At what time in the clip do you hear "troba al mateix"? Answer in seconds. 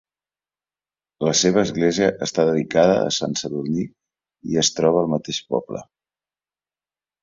4.81-5.45